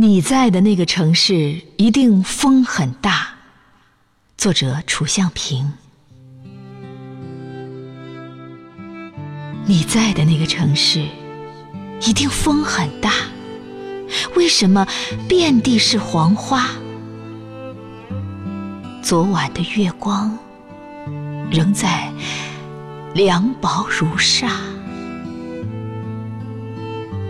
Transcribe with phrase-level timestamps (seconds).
[0.00, 3.30] 你在的那个城市一定风很大。
[4.36, 5.72] 作者：楚向平。
[9.66, 11.04] 你在的那个城市
[12.00, 13.10] 一定风很大。
[14.36, 14.86] 为什么
[15.28, 16.68] 遍地是黄花？
[19.02, 20.38] 昨晚的月光
[21.50, 22.08] 仍在
[23.14, 24.48] 凉薄如纱，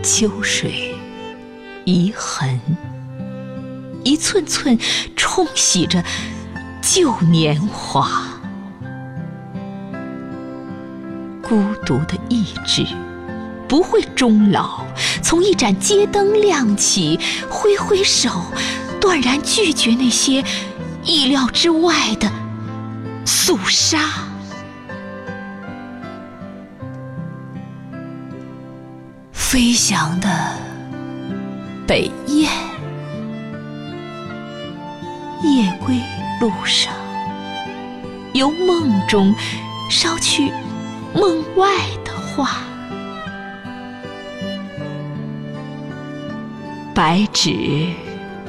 [0.02, 0.94] 秋水
[1.88, 2.60] 遗痕
[4.04, 4.78] 一寸寸
[5.16, 6.04] 冲洗着
[6.82, 8.10] 旧年华，
[11.42, 12.86] 孤独的意志。
[13.66, 14.84] 不会终老。
[15.22, 17.18] 从一盏街灯亮起，
[17.50, 18.30] 挥挥手，
[19.00, 20.44] 断然拒绝那些
[21.04, 22.30] 意料之外的
[23.26, 23.98] 肃杀。
[29.32, 30.28] 飞翔的
[31.88, 32.50] 北雁，
[35.42, 35.98] 夜归
[36.38, 36.92] 路上，
[38.34, 39.34] 由梦中
[39.88, 40.52] 捎去
[41.14, 41.66] 梦外
[42.04, 42.58] 的话。
[46.94, 47.86] 白纸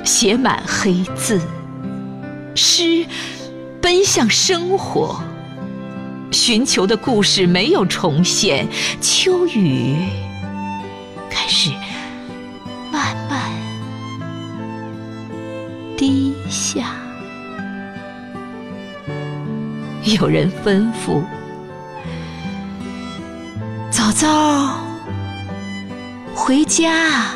[0.03, 1.41] 写满黑字，
[2.55, 3.05] 诗
[3.81, 5.17] 奔向生活，
[6.29, 8.67] 寻求的故事没有重现。
[8.99, 9.95] 秋雨
[15.99, 16.95] 低下，
[20.05, 21.21] 有人吩咐
[23.91, 24.79] ：“早早
[26.33, 27.33] 回家。”